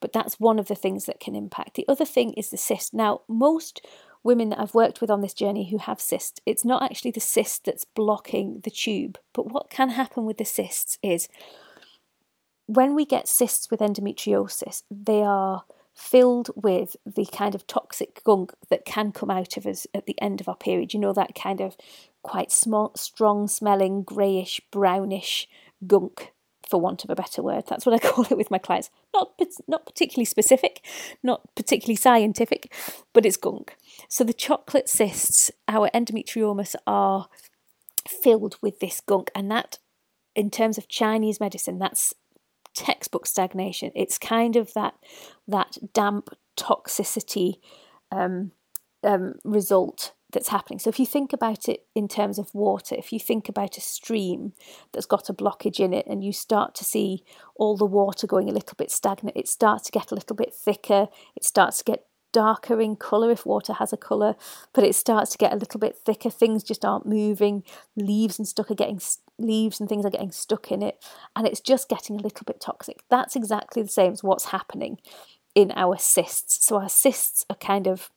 But 0.00 0.12
that's 0.12 0.40
one 0.40 0.58
of 0.58 0.68
the 0.68 0.74
things 0.74 1.06
that 1.06 1.20
can 1.20 1.34
impact. 1.34 1.74
The 1.74 1.86
other 1.88 2.04
thing 2.04 2.32
is 2.34 2.50
the 2.50 2.56
cyst. 2.56 2.94
Now, 2.94 3.22
most 3.28 3.84
women 4.22 4.48
that 4.48 4.60
I've 4.60 4.74
worked 4.74 5.00
with 5.00 5.10
on 5.10 5.20
this 5.20 5.34
journey 5.34 5.68
who 5.70 5.78
have 5.78 6.00
cysts, 6.00 6.40
it's 6.46 6.64
not 6.64 6.82
actually 6.82 7.10
the 7.10 7.20
cyst 7.20 7.64
that's 7.64 7.84
blocking 7.84 8.60
the 8.64 8.70
tube. 8.70 9.18
But 9.32 9.52
what 9.52 9.70
can 9.70 9.90
happen 9.90 10.24
with 10.24 10.38
the 10.38 10.44
cysts 10.44 10.98
is 11.02 11.28
when 12.66 12.94
we 12.94 13.04
get 13.04 13.28
cysts 13.28 13.70
with 13.70 13.80
endometriosis, 13.80 14.82
they 14.90 15.22
are 15.22 15.64
filled 15.94 16.50
with 16.56 16.96
the 17.06 17.26
kind 17.26 17.54
of 17.54 17.66
toxic 17.66 18.22
gunk 18.24 18.52
that 18.68 18.84
can 18.84 19.12
come 19.12 19.30
out 19.30 19.56
of 19.56 19.66
us 19.66 19.86
at 19.94 20.06
the 20.06 20.20
end 20.20 20.40
of 20.40 20.48
our 20.48 20.56
period. 20.56 20.92
You 20.92 21.00
know, 21.00 21.12
that 21.12 21.34
kind 21.34 21.60
of 21.60 21.76
quite 22.22 22.50
small, 22.50 22.92
strong 22.96 23.46
smelling, 23.46 24.02
greyish, 24.02 24.60
brownish 24.70 25.48
gunk 25.86 26.32
for 26.68 26.80
want 26.80 27.04
of 27.04 27.10
a 27.10 27.14
better 27.14 27.42
word. 27.42 27.64
That's 27.68 27.86
what 27.86 27.94
I 27.94 27.98
call 28.08 28.26
it 28.30 28.36
with 28.36 28.50
my 28.50 28.58
clients. 28.58 28.90
Not 29.12 29.32
not 29.68 29.86
particularly 29.86 30.24
specific, 30.24 30.84
not 31.22 31.54
particularly 31.54 31.96
scientific, 31.96 32.72
but 33.12 33.26
it's 33.26 33.36
gunk. 33.36 33.76
So 34.08 34.24
the 34.24 34.32
chocolate 34.32 34.88
cysts, 34.88 35.50
our 35.68 35.90
endometriomas, 35.94 36.74
are 36.86 37.28
filled 38.08 38.56
with 38.60 38.80
this 38.80 39.00
gunk, 39.00 39.30
and 39.34 39.50
that, 39.50 39.78
in 40.34 40.50
terms 40.50 40.78
of 40.78 40.88
Chinese 40.88 41.40
medicine, 41.40 41.78
that's 41.78 42.14
textbook 42.74 43.26
stagnation. 43.26 43.92
It's 43.94 44.18
kind 44.18 44.56
of 44.56 44.74
that 44.74 44.94
that 45.46 45.78
damp 45.92 46.30
toxicity 46.56 47.56
um, 48.10 48.52
um, 49.02 49.34
result 49.44 50.12
that's 50.34 50.48
happening. 50.48 50.78
So 50.78 50.90
if 50.90 51.00
you 51.00 51.06
think 51.06 51.32
about 51.32 51.68
it 51.68 51.86
in 51.94 52.08
terms 52.08 52.38
of 52.38 52.54
water, 52.54 52.94
if 52.98 53.12
you 53.12 53.18
think 53.18 53.48
about 53.48 53.78
a 53.78 53.80
stream 53.80 54.52
that's 54.92 55.06
got 55.06 55.30
a 55.30 55.34
blockage 55.34 55.80
in 55.80 55.94
it 55.94 56.06
and 56.06 56.22
you 56.22 56.32
start 56.32 56.74
to 56.74 56.84
see 56.84 57.24
all 57.56 57.76
the 57.76 57.86
water 57.86 58.26
going 58.26 58.50
a 58.50 58.52
little 58.52 58.74
bit 58.76 58.90
stagnant, 58.90 59.36
it 59.36 59.48
starts 59.48 59.84
to 59.84 59.92
get 59.92 60.10
a 60.10 60.14
little 60.14 60.36
bit 60.36 60.52
thicker, 60.52 61.08
it 61.34 61.44
starts 61.44 61.78
to 61.78 61.84
get 61.84 62.06
darker 62.32 62.80
in 62.80 62.96
colour 62.96 63.30
if 63.30 63.46
water 63.46 63.72
has 63.74 63.92
a 63.92 63.96
colour, 63.96 64.34
but 64.72 64.84
it 64.84 64.94
starts 64.94 65.30
to 65.30 65.38
get 65.38 65.52
a 65.52 65.56
little 65.56 65.80
bit 65.80 65.96
thicker. 65.96 66.28
Things 66.28 66.62
just 66.62 66.84
aren't 66.84 67.06
moving. 67.06 67.62
Leaves 67.96 68.38
and 68.38 68.46
stuff 68.46 68.70
are 68.70 68.74
getting 68.74 69.00
leaves 69.38 69.80
and 69.80 69.88
things 69.88 70.04
are 70.04 70.10
getting 70.10 70.32
stuck 70.32 70.70
in 70.70 70.82
it, 70.82 71.02
and 71.34 71.46
it's 71.46 71.60
just 71.60 71.88
getting 71.88 72.16
a 72.16 72.22
little 72.22 72.44
bit 72.44 72.60
toxic. 72.60 73.04
That's 73.08 73.36
exactly 73.36 73.82
the 73.82 73.88
same 73.88 74.12
as 74.12 74.22
what's 74.22 74.46
happening 74.46 74.98
in 75.54 75.72
our 75.76 75.96
cysts. 75.96 76.66
So 76.66 76.76
our 76.76 76.88
cysts 76.88 77.46
are 77.48 77.56
kind 77.56 77.86
of 77.86 78.10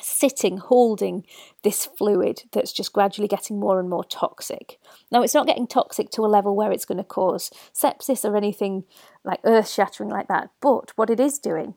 sitting 0.00 0.58
holding 0.58 1.24
this 1.62 1.84
fluid 1.84 2.42
that's 2.52 2.72
just 2.72 2.92
gradually 2.92 3.28
getting 3.28 3.58
more 3.58 3.80
and 3.80 3.90
more 3.90 4.04
toxic. 4.04 4.78
Now, 5.10 5.22
it's 5.22 5.34
not 5.34 5.46
getting 5.46 5.66
toxic 5.66 6.10
to 6.10 6.22
a 6.22 6.28
level 6.28 6.54
where 6.54 6.72
it's 6.72 6.84
going 6.84 6.98
to 6.98 7.04
cause 7.04 7.50
sepsis 7.74 8.24
or 8.24 8.36
anything 8.36 8.84
like 9.24 9.40
earth 9.44 9.68
shattering 9.68 10.10
like 10.10 10.28
that, 10.28 10.50
but 10.60 10.92
what 10.96 11.10
it 11.10 11.20
is 11.20 11.38
doing 11.38 11.74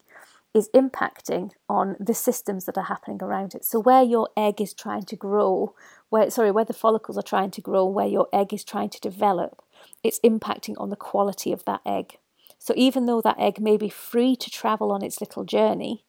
is 0.54 0.70
impacting 0.76 1.52
on 1.68 1.96
the 2.00 2.14
systems 2.14 2.66
that 2.66 2.78
are 2.78 2.84
happening 2.84 3.18
around 3.22 3.56
it. 3.56 3.66
So, 3.66 3.80
where 3.80 4.04
your 4.04 4.30
egg 4.38 4.62
is 4.62 4.74
trying 4.74 5.04
to 5.06 5.16
grow, 5.16 5.74
where 6.10 6.30
sorry, 6.30 6.52
where 6.52 6.66
the 6.66 6.74
follicles 6.74 7.18
are 7.18 7.24
trying 7.24 7.52
to 7.52 7.62
grow, 7.62 7.86
where 7.86 8.08
your 8.08 8.28
egg 8.32 8.54
is 8.54 8.64
trying 8.64 8.90
to 8.90 9.00
develop, 9.00 9.64
it's 10.04 10.20
impacting 10.20 10.76
on 10.78 10.90
the 10.90 10.96
quality 10.96 11.52
of 11.52 11.66
that 11.66 11.82
egg. 11.86 12.18
So, 12.60 12.74
even 12.78 13.08
though 13.08 13.22
that 13.22 13.40
egg 13.40 13.60
may 13.60 13.78
be 13.78 13.90
free 13.90 14.36
to 14.36 14.50
travel 14.50 14.92
on 14.92 15.04
its 15.04 15.20
little 15.20 15.44
journey, 15.44 16.06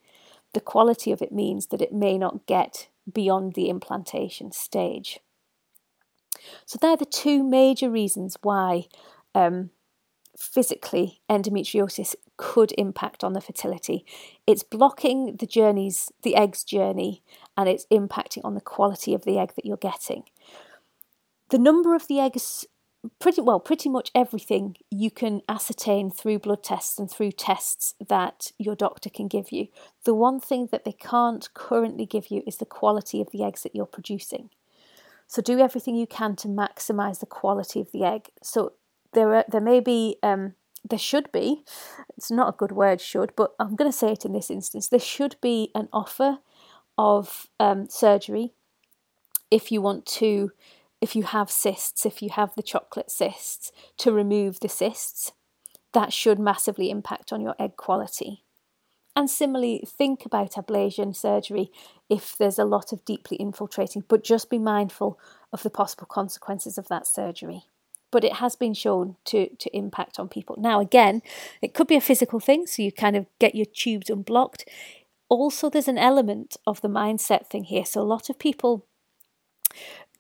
the 0.55 0.61
quality 0.61 1.13
of 1.13 1.21
it 1.21 1.33
means 1.33 1.67
that 1.67 1.83
it 1.83 1.93
may 1.93 2.17
not 2.17 2.47
get 2.47 2.89
beyond 3.13 3.55
the 3.55 3.69
implantation 3.69 4.53
stage. 4.53 5.21
So, 6.67 6.79
they're 6.81 6.97
the 6.97 7.05
two 7.05 7.43
major 7.43 7.91
reasons 7.91 8.37
why 8.43 8.87
um, 9.35 9.71
physically 10.37 11.21
endometriosis 11.31 12.15
could 12.37 12.73
impact 12.77 13.23
on 13.23 13.33
the 13.33 13.41
fertility. 13.41 14.05
It's 14.47 14.63
blocking 14.63 15.37
the 15.37 15.47
journeys, 15.47 16.11
the 16.23 16.37
egg's 16.37 16.65
journey, 16.65 17.23
and 17.57 17.69
it's 17.69 17.87
impacting 17.87 18.45
on 18.45 18.55
the 18.55 18.61
quality 18.61 19.15
of 19.15 19.25
the 19.25 19.39
egg 19.39 19.53
that 19.57 19.65
you're 19.65 19.77
getting. 19.77 20.25
The 21.51 21.59
number 21.59 21.95
of 21.95 22.09
the 22.09 22.19
eggs 22.19 22.67
pretty 23.19 23.41
well 23.41 23.61
pretty 23.61 23.89
much 23.89 24.11
everything 24.15 24.77
you 24.91 25.11
can 25.11 25.43
ascertain 25.49 26.11
through 26.11 26.39
blood 26.39 26.63
tests 26.63 26.99
and 26.99 27.11
through 27.11 27.33
tests 27.33 27.95
that 28.09 28.53
your 28.59 28.75
doctor 28.75 29.11
can 29.11 29.29
give 29.29 29.53
you. 29.53 29.69
The 30.05 30.15
one 30.15 30.41
thing 30.41 30.69
that 30.73 30.85
they 30.85 30.93
can't 30.93 31.53
currently 31.55 32.07
give 32.07 32.29
you 32.31 32.43
is 32.47 32.57
the 32.57 32.67
quality 32.67 33.21
of 33.21 33.31
the 33.31 33.43
eggs 33.43 33.63
that 33.63 33.75
you're 33.75 33.87
producing. 33.87 34.51
So 35.27 35.43
do 35.43 35.59
everything 35.59 35.97
you 35.97 36.07
can 36.07 36.37
to 36.37 36.49
maximize 36.49 37.21
the 37.21 37.27
quality 37.27 37.81
of 37.81 37.91
the 37.93 38.05
egg. 38.05 38.31
So 38.43 38.75
there 39.15 39.35
are 39.35 39.45
there 39.49 39.61
may 39.61 39.81
be 39.81 40.17
um, 40.23 40.55
there 40.89 40.99
should 40.99 41.33
be 41.33 41.65
it's 42.17 42.31
not 42.31 42.49
a 42.49 42.57
good 42.57 42.73
word 42.73 43.01
should 43.01 43.33
but 43.37 43.55
i'm 43.59 43.75
going 43.75 43.91
to 43.91 43.97
say 43.97 44.13
it 44.13 44.25
in 44.25 44.33
this 44.33 44.51
instance 44.51 44.89
there 44.89 45.01
should 45.01 45.37
be 45.41 45.71
an 45.75 45.89
offer 45.93 46.39
of 46.99 47.49
um, 47.59 47.89
surgery 47.89 48.53
if 49.51 49.73
you 49.73 49.81
want 49.81 50.05
to 50.05 50.51
if 51.05 51.15
you 51.15 51.25
have 51.25 51.51
cysts, 51.51 52.07
if 52.07 52.23
you 52.23 52.31
have 52.31 52.55
the 52.55 52.63
chocolate 52.63 53.11
cysts, 53.11 53.71
to 53.99 54.11
remove 54.11 54.61
the 54.61 54.71
cysts. 54.71 55.33
That 55.93 56.15
should 56.15 56.39
massively 56.39 56.89
impact 56.89 57.31
on 57.31 57.43
your 57.43 57.55
egg 57.59 57.77
quality. 57.77 58.43
And 59.15 59.29
similarly, 59.29 59.85
think 59.87 60.25
about 60.25 60.53
ablation 60.53 61.15
surgery 61.15 61.71
if 62.09 62.39
there's 62.39 62.59
a 62.59 62.65
lot 62.65 62.91
of 62.91 63.05
deeply 63.05 63.37
infiltrating, 63.37 64.05
but 64.09 64.25
just 64.25 64.49
be 64.49 64.59
mindful 64.59 65.21
of 65.53 65.63
the 65.63 65.69
possible 65.69 66.07
consequences 66.07 66.79
of 66.79 66.89
that 66.89 67.07
surgery. 67.07 67.65
But 68.11 68.25
it 68.25 68.37
has 68.37 68.57
been 68.57 68.73
shown 68.73 69.17
to, 69.27 69.55
to 69.57 69.77
impact 69.77 70.19
on 70.19 70.31
people. 70.31 70.57
Now, 70.59 70.81
again, 70.81 71.21
it 71.61 71.75
could 71.75 71.87
be 71.87 71.97
a 71.97 72.01
physical 72.01 72.41
thing, 72.41 72.67
so 72.67 72.81
you 72.81 72.91
kind 72.91 73.15
of 73.15 73.27
get 73.39 73.55
your 73.55 73.67
tubes 73.67 74.09
unblocked. 74.09 74.67
Also, 75.29 75.69
there's 75.69 75.87
an 75.87 75.99
element 75.99 76.57
of 76.67 76.81
the 76.81 76.89
mindset 76.89 77.47
thing 77.49 77.65
here. 77.65 77.85
So, 77.85 78.01
a 78.01 78.13
lot 78.15 78.31
of 78.31 78.39
people 78.39 78.87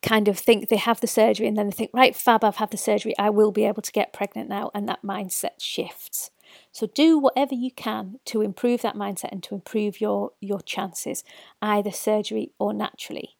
kind 0.04 0.28
of 0.28 0.38
think 0.38 0.68
they 0.68 0.76
have 0.76 1.00
the 1.00 1.06
surgery 1.06 1.46
and 1.48 1.56
then 1.56 1.66
they 1.66 1.72
think, 1.72 1.90
right, 1.94 2.14
fab, 2.14 2.44
I've 2.44 2.56
had 2.56 2.70
the 2.70 2.76
surgery, 2.76 3.14
I 3.18 3.30
will 3.30 3.50
be 3.50 3.64
able 3.64 3.82
to 3.82 3.92
get 3.92 4.12
pregnant 4.12 4.48
now, 4.48 4.70
and 4.74 4.88
that 4.88 5.02
mindset 5.02 5.60
shifts. 5.60 6.30
So 6.70 6.86
do 6.86 7.18
whatever 7.18 7.54
you 7.54 7.70
can 7.70 8.20
to 8.26 8.42
improve 8.42 8.82
that 8.82 8.94
mindset 8.94 9.32
and 9.32 9.42
to 9.44 9.54
improve 9.54 10.00
your 10.00 10.32
your 10.40 10.60
chances, 10.60 11.24
either 11.62 11.90
surgery 11.90 12.52
or 12.58 12.72
naturally. 12.72 13.36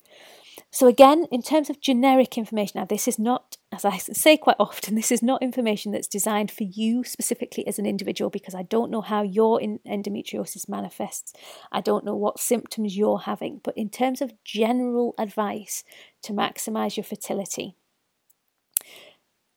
So, 0.75 0.89
again, 0.89 1.29
in 1.31 1.41
terms 1.41 1.71
of 1.71 1.81
generic 1.81 2.37
information, 2.37 2.81
now 2.81 2.85
this 2.85 3.07
is 3.07 3.17
not, 3.17 3.59
as 3.71 3.85
I 3.85 3.97
say 3.99 4.37
quite 4.37 4.57
often, 4.59 4.97
this 4.97 5.13
is 5.13 5.23
not 5.23 5.41
information 5.41 5.93
that's 5.93 6.09
designed 6.09 6.51
for 6.51 6.65
you 6.65 7.05
specifically 7.05 7.65
as 7.69 7.79
an 7.79 7.87
individual 7.87 8.29
because 8.29 8.57
I 8.57 8.65
don't 8.65 8.91
know 8.91 9.01
how 9.01 9.23
your 9.23 9.61
endometriosis 9.61 10.69
manifests. 10.69 11.33
I 11.71 11.81
don't 11.81 12.05
know 12.05 12.17
what 12.17 12.41
symptoms 12.41 12.97
you're 12.97 13.21
having. 13.21 13.61
But 13.63 13.79
in 13.79 13.89
terms 13.89 14.21
of 14.21 14.33
general 14.43 15.15
advice 15.17 15.85
to 16.23 16.33
maximize 16.33 16.97
your 16.97 17.05
fertility, 17.05 17.77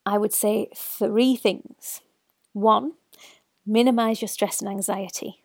I 0.06 0.20
would 0.20 0.34
say 0.34 0.70
three 0.76 1.36
things. 1.36 2.02
One, 2.54 2.92
minimize 3.66 4.22
your 4.22 4.30
stress 4.30 4.62
and 4.62 4.70
anxiety 4.70 5.44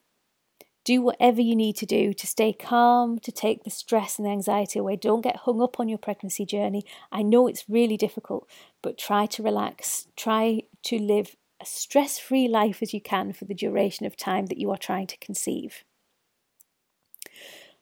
do 0.84 1.00
whatever 1.00 1.40
you 1.40 1.54
need 1.54 1.76
to 1.76 1.86
do 1.86 2.12
to 2.12 2.26
stay 2.26 2.52
calm, 2.52 3.18
to 3.20 3.30
take 3.30 3.64
the 3.64 3.70
stress 3.70 4.18
and 4.18 4.26
the 4.26 4.30
anxiety 4.30 4.78
away. 4.78 4.96
Don't 4.96 5.22
get 5.22 5.36
hung 5.36 5.62
up 5.62 5.78
on 5.78 5.88
your 5.88 5.98
pregnancy 5.98 6.44
journey. 6.44 6.84
I 7.10 7.22
know 7.22 7.46
it's 7.46 7.68
really 7.68 7.96
difficult, 7.96 8.48
but 8.82 8.98
try 8.98 9.26
to 9.26 9.42
relax. 9.42 10.08
Try 10.16 10.62
to 10.84 10.98
live 10.98 11.36
a 11.60 11.64
stress 11.64 12.18
free 12.18 12.48
life 12.48 12.82
as 12.82 12.92
you 12.92 13.00
can 13.00 13.32
for 13.32 13.44
the 13.44 13.54
duration 13.54 14.06
of 14.06 14.16
time 14.16 14.46
that 14.46 14.58
you 14.58 14.70
are 14.70 14.78
trying 14.78 15.06
to 15.06 15.16
conceive. 15.18 15.84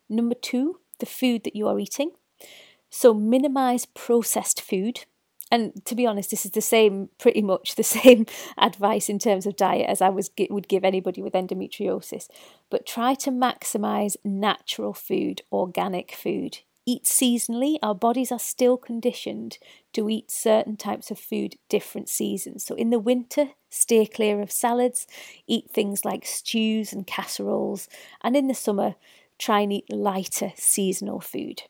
Number 0.09 0.35
two, 0.35 0.81
the 0.99 1.07
food 1.07 1.45
that 1.45 1.57
you 1.57 1.67
are 1.69 1.79
eating. 1.79 2.13
So 2.91 3.15
minimize 3.15 3.87
processed 3.87 4.61
food 4.61 5.05
and 5.51 5.85
to 5.85 5.95
be 5.95 6.07
honest, 6.07 6.31
this 6.31 6.45
is 6.45 6.53
the 6.53 6.61
same, 6.61 7.09
pretty 7.19 7.43
much 7.43 7.75
the 7.75 7.83
same 8.01 8.27
advice 8.57 9.09
in 9.09 9.19
terms 9.19 9.47
of 9.47 9.57
diet 9.57 9.87
as 9.89 10.01
I 10.01 10.09
was 10.09 10.31
would 10.49 10.69
give 10.69 10.85
anybody 10.85 11.23
with 11.23 11.33
endometriosis. 11.33 12.29
But 12.71 12.87
try 12.87 13.15
to 13.15 13.31
maximize 13.31 14.17
natural 14.25 14.93
food, 14.93 15.43
organic 15.53 16.13
food. 16.13 16.61
Eat 16.87 17.05
seasonally. 17.05 17.77
Our 17.83 17.95
bodies 17.95 18.33
are 18.33 18.39
still 18.39 18.77
conditioned 18.77 19.59
to 19.93 20.09
eat 20.09 20.31
certain 20.31 20.77
types 20.77 21.11
of 21.11 21.19
food 21.19 21.57
different 21.69 22.09
seasons. 22.09 22.65
So 22.65 22.75
in 22.75 22.91
the 22.91 22.99
winter, 22.99 23.51
steer 23.69 24.07
clear 24.07 24.41
of 24.41 24.51
salads. 24.51 25.07
Eat 25.47 25.71
things 25.71 26.05
like 26.05 26.25
stews 26.25 26.93
and 26.93 27.07
casseroles. 27.07 27.89
And 28.23 28.37
in 28.37 28.49
the 28.49 28.55
summer, 28.55 28.95
try 29.39 29.61
and 29.61 29.73
eat 29.73 29.93
lighter 29.93 30.53
seasonal 30.57 31.21
food. 31.21 31.63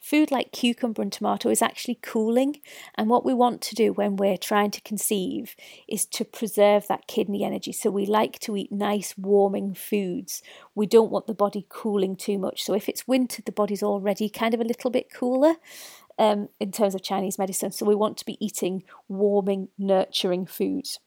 Food 0.00 0.30
like 0.30 0.50
cucumber 0.50 1.02
and 1.02 1.12
tomato 1.12 1.50
is 1.50 1.60
actually 1.60 1.98
cooling, 2.00 2.60
and 2.94 3.10
what 3.10 3.24
we 3.24 3.34
want 3.34 3.60
to 3.60 3.74
do 3.74 3.92
when 3.92 4.16
we're 4.16 4.38
trying 4.38 4.70
to 4.70 4.80
conceive 4.80 5.54
is 5.86 6.06
to 6.06 6.24
preserve 6.24 6.88
that 6.88 7.06
kidney 7.06 7.44
energy. 7.44 7.70
So 7.70 7.90
we 7.90 8.06
like 8.06 8.38
to 8.40 8.56
eat 8.56 8.72
nice, 8.72 9.14
warming 9.18 9.74
foods. 9.74 10.42
We 10.74 10.86
don't 10.86 11.10
want 11.10 11.26
the 11.26 11.34
body 11.34 11.66
cooling 11.68 12.16
too 12.16 12.38
much. 12.38 12.62
So 12.62 12.72
if 12.74 12.88
it's 12.88 13.06
winter, 13.06 13.42
the 13.42 13.52
body's 13.52 13.82
already 13.82 14.30
kind 14.30 14.54
of 14.54 14.60
a 14.60 14.64
little 14.64 14.90
bit 14.90 15.12
cooler. 15.12 15.56
Um, 16.18 16.50
in 16.58 16.70
terms 16.70 16.94
of 16.94 17.02
Chinese 17.02 17.38
medicine, 17.38 17.72
so 17.72 17.86
we 17.86 17.94
want 17.94 18.18
to 18.18 18.26
be 18.26 18.36
eating 18.44 18.82
warming, 19.08 19.68
nurturing 19.78 20.44
foods 20.44 20.98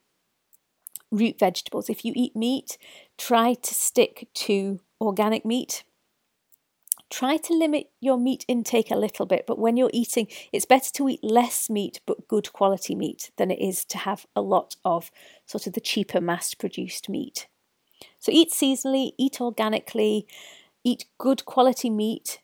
root 1.12 1.38
vegetables. 1.38 1.90
If 1.90 2.04
you 2.04 2.12
eat 2.16 2.36
meat, 2.36 2.78
try 3.18 3.54
to 3.54 3.74
stick 3.76 4.28
to 4.34 4.80
organic 5.00 5.46
meat 5.46 5.84
try 7.14 7.38
to 7.38 7.54
limit 7.54 7.92
your 8.02 8.18
meat 8.18 8.44
intake 8.48 8.90
a 8.90 8.96
little 8.96 9.28
bit. 9.28 9.46
But 9.46 9.60
when 9.60 9.78
you're 9.78 9.92
eating, 9.94 10.28
it's 10.52 10.66
better 10.66 10.90
to 10.94 11.08
eat 11.10 11.24
less 11.24 11.70
meat 11.70 12.02
but 12.08 12.28
good 12.28 12.52
quality 12.54 12.96
meat 12.96 13.30
than 13.38 13.52
it 13.52 13.60
is 13.60 13.86
to 13.86 14.00
have 14.00 14.26
a 14.36 14.42
lot 14.42 14.76
of 14.84 15.12
sort 15.46 15.68
of 15.68 15.74
the 15.74 15.80
cheaper 15.80 16.20
mass 16.20 16.56
produced 16.56 17.10
meat. 17.10 17.48
So 18.20 18.32
eat 18.32 18.50
seasonally, 18.50 19.12
eat 19.20 19.40
organically, 19.40 20.26
eat 20.84 21.06
good 21.20 21.46
quality 21.46 21.92
meat. 21.92 22.40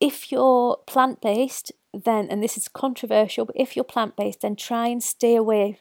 If 0.00 0.30
you're 0.30 0.78
plant 0.86 1.20
based, 1.20 1.72
then, 1.92 2.28
and 2.30 2.40
this 2.40 2.56
is 2.56 2.68
controversial, 2.68 3.46
but 3.46 3.56
if 3.58 3.74
you're 3.74 3.84
plant 3.84 4.14
based, 4.16 4.42
then 4.42 4.54
try 4.54 4.86
and 4.86 5.02
stay 5.02 5.34
away, 5.34 5.76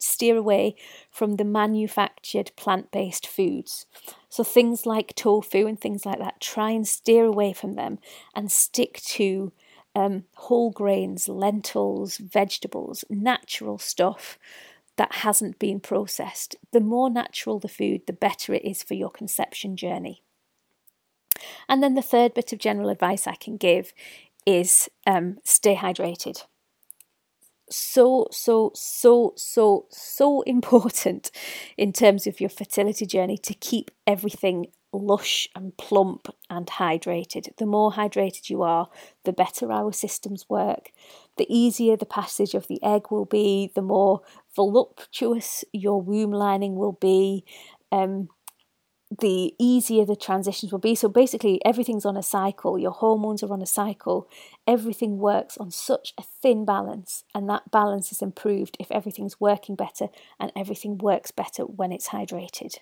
steer 0.00 0.36
away 0.36 0.74
from 1.10 1.36
the 1.36 1.44
manufactured 1.44 2.50
plant 2.56 2.90
based 2.90 3.26
foods. 3.26 3.86
So 4.28 4.42
things 4.42 4.86
like 4.86 5.14
tofu 5.14 5.66
and 5.66 5.80
things 5.80 6.04
like 6.04 6.18
that, 6.18 6.40
try 6.40 6.70
and 6.70 6.86
steer 6.86 7.24
away 7.24 7.52
from 7.52 7.74
them 7.74 7.98
and 8.34 8.50
stick 8.50 9.00
to 9.02 9.52
um, 9.94 10.24
whole 10.34 10.70
grains, 10.70 11.28
lentils, 11.28 12.18
vegetables, 12.18 13.04
natural 13.08 13.78
stuff 13.78 14.38
that 14.96 15.16
hasn't 15.16 15.58
been 15.58 15.80
processed. 15.80 16.56
The 16.72 16.80
more 16.80 17.10
natural 17.10 17.58
the 17.58 17.68
food, 17.68 18.02
the 18.06 18.12
better 18.12 18.54
it 18.54 18.64
is 18.64 18.82
for 18.82 18.94
your 18.94 19.10
conception 19.10 19.76
journey. 19.76 20.22
And 21.68 21.82
then 21.82 21.94
the 21.94 22.02
third 22.02 22.34
bit 22.34 22.52
of 22.52 22.58
general 22.58 22.88
advice 22.90 23.26
I 23.26 23.34
can 23.34 23.56
give 23.56 23.92
is 24.46 24.88
um, 25.06 25.38
stay 25.44 25.74
hydrated. 25.74 26.44
So, 27.70 28.26
so, 28.30 28.72
so, 28.74 29.32
so, 29.36 29.86
so 29.90 30.40
important 30.46 31.30
in 31.76 31.92
terms 31.92 32.26
of 32.26 32.40
your 32.40 32.50
fertility 32.50 33.06
journey 33.06 33.38
to 33.38 33.54
keep 33.54 33.90
everything 34.06 34.66
lush 34.92 35.48
and 35.54 35.76
plump 35.76 36.28
and 36.48 36.66
hydrated. 36.66 37.56
The 37.56 37.66
more 37.66 37.92
hydrated 37.92 38.50
you 38.50 38.62
are, 38.62 38.88
the 39.24 39.32
better 39.32 39.70
our 39.70 39.92
systems 39.92 40.46
work. 40.48 40.90
The 41.36 41.46
easier 41.48 41.96
the 41.96 42.06
passage 42.06 42.54
of 42.54 42.66
the 42.66 42.82
egg 42.82 43.06
will 43.10 43.24
be, 43.24 43.70
the 43.74 43.82
more 43.82 44.22
voluptuous 44.54 45.64
your 45.72 46.02
womb 46.02 46.32
lining 46.32 46.76
will 46.76 46.98
be. 47.00 47.44
Um, 47.92 48.28
the 49.10 49.54
easier 49.58 50.04
the 50.04 50.16
transitions 50.16 50.70
will 50.70 50.78
be. 50.78 50.94
So 50.94 51.08
basically, 51.08 51.60
everything's 51.64 52.06
on 52.06 52.16
a 52.16 52.22
cycle. 52.22 52.78
Your 52.78 52.92
hormones 52.92 53.42
are 53.42 53.52
on 53.52 53.62
a 53.62 53.66
cycle. 53.66 54.28
Everything 54.66 55.18
works 55.18 55.56
on 55.58 55.70
such 55.70 56.14
a 56.16 56.22
thin 56.22 56.64
balance, 56.64 57.24
and 57.34 57.48
that 57.50 57.70
balance 57.70 58.12
is 58.12 58.22
improved 58.22 58.76
if 58.78 58.90
everything's 58.90 59.40
working 59.40 59.74
better 59.74 60.08
and 60.38 60.52
everything 60.54 60.98
works 60.98 61.30
better 61.30 61.64
when 61.64 61.92
it's 61.92 62.08
hydrated. 62.10 62.78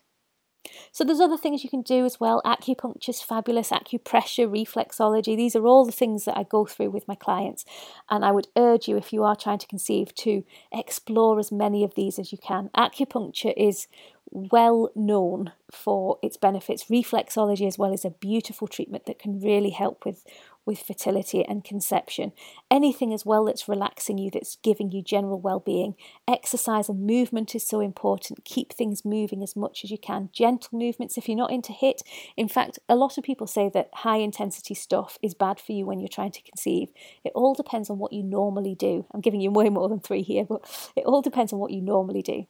So 0.93 1.05
there's 1.05 1.21
other 1.21 1.37
things 1.37 1.65
you 1.65 1.71
can 1.71 1.83
do 1.83 2.05
as 2.05 2.21
well. 2.21 2.43
Acupuncture 2.45 3.11
is 3.11 3.23
fabulous, 3.23 3.71
acupressure, 3.71 4.49
reflexology. 4.49 5.37
These 5.37 5.57
are 5.57 5.67
all 5.67 5.85
the 5.85 5.93
things 5.93 6.25
that 6.25 6.37
I 6.37 6.43
go 6.43 6.65
through 6.65 6.91
with 6.91 7.09
my 7.09 7.15
clients. 7.15 7.65
And 8.11 8.25
I 8.25 8.33
would 8.33 8.49
urge 8.57 8.89
you, 8.89 8.97
if 8.97 9.13
you 9.13 9.25
are 9.25 9.37
trying 9.37 9.59
to 9.59 9.67
conceive, 9.67 10.15
to 10.17 10.45
explore 10.73 11.39
as 11.39 11.53
many 11.53 11.85
of 11.85 11.95
these 11.95 12.19
as 12.19 12.33
you 12.33 12.39
can. 12.39 12.71
Acupuncture 12.77 13.55
is 13.57 13.87
well 14.31 14.91
known 14.95 15.53
for 15.71 16.19
its 16.23 16.37
benefits. 16.37 16.85
Reflexology, 16.85 17.67
as 17.67 17.79
well, 17.79 17.93
is 17.93 18.05
a 18.05 18.11
beautiful 18.11 18.69
treatment 18.69 19.07
that 19.07 19.19
can 19.19 19.41
really 19.41 19.71
help 19.71 20.05
with 20.05 20.25
with 20.69 20.83
fertility 20.83 21.43
and 21.47 21.65
conception. 21.65 22.31
Anything 22.71 23.15
as 23.15 23.25
well 23.25 23.47
that's 23.47 23.69
relaxing 23.69 24.19
you, 24.19 24.31
that's 24.31 24.57
giving 24.63 24.93
you 24.93 25.03
general 25.03 25.41
well 25.41 25.61
being. 25.61 25.95
Exercise 26.29 26.91
and 26.91 27.07
movement 27.07 27.55
is 27.55 27.67
so 27.67 27.81
important. 27.81 28.45
Keep 28.45 28.75
things 28.75 29.03
moving 29.03 29.43
as 29.43 29.57
much 29.57 29.83
as 29.83 29.91
you 29.91 29.97
can. 29.97 30.29
Gentle 30.31 30.79
movements 30.79 31.17
if 31.17 31.27
you're 31.27 31.39
not 31.39 31.51
into 31.51 31.73
HIIT. 31.73 32.03
In 32.37 32.49
fact, 32.49 32.79
a 32.87 32.97
lot 32.97 33.17
of 33.17 33.25
people 33.25 33.47
say 33.47 33.71
that 33.73 33.89
high 33.95 34.19
intensity 34.19 34.75
stuff 34.75 35.19
is 35.23 35.33
bad 35.33 35.59
for 35.59 35.73
you 35.73 35.87
when 35.87 36.01
you're 36.01 36.09
trying 36.09 36.33
to 36.33 36.43
conceive. 36.43 36.91
It 37.25 37.33
all 37.35 37.55
depends 37.55 37.89
on 37.89 37.99
what 37.99 38.13
you 38.13 38.23
normally 38.23 38.75
do. 38.75 39.07
I'm 39.15 39.23
giving 39.23 39.41
you 39.41 39.51
way 39.51 39.71
more 39.71 39.89
than 39.89 40.01
three 40.01 40.23
here, 40.23 40.45
but 40.45 40.93
it 40.95 41.07
all 41.07 41.23
depends 41.23 41.51
on 41.51 41.59
what 41.59 41.73
you 41.73 41.81
normally 41.81 42.21
do. 42.21 42.45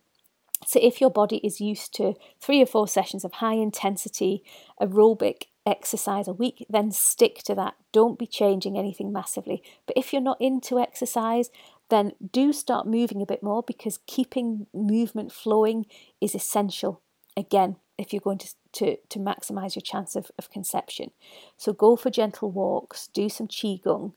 So, 0.66 0.80
if 0.82 1.00
your 1.00 1.10
body 1.10 1.36
is 1.44 1.60
used 1.60 1.94
to 1.94 2.14
three 2.40 2.60
or 2.60 2.66
four 2.66 2.88
sessions 2.88 3.24
of 3.24 3.34
high 3.34 3.54
intensity 3.54 4.42
aerobic 4.82 5.44
exercise 5.68 6.26
a 6.26 6.32
week, 6.32 6.66
then 6.68 6.90
stick 6.90 7.42
to 7.44 7.54
that. 7.54 7.74
Don't 7.92 8.18
be 8.18 8.26
changing 8.26 8.78
anything 8.78 9.12
massively. 9.12 9.62
But 9.86 9.96
if 9.96 10.12
you're 10.12 10.22
not 10.22 10.40
into 10.40 10.78
exercise, 10.78 11.50
then 11.90 12.12
do 12.32 12.52
start 12.52 12.86
moving 12.86 13.22
a 13.22 13.26
bit 13.26 13.42
more 13.42 13.62
because 13.62 14.00
keeping 14.06 14.66
movement 14.72 15.32
flowing 15.32 15.86
is 16.20 16.34
essential. 16.34 17.00
Again, 17.36 17.76
if 17.98 18.12
you're 18.12 18.20
going 18.20 18.38
to, 18.38 18.54
to, 18.72 18.96
to 19.08 19.18
maximize 19.18 19.74
your 19.74 19.82
chance 19.82 20.16
of, 20.16 20.30
of 20.38 20.50
conception. 20.50 21.10
So 21.56 21.72
go 21.72 21.96
for 21.96 22.10
gentle 22.10 22.50
walks, 22.50 23.08
do 23.08 23.28
some 23.28 23.48
Qigong. 23.48 24.12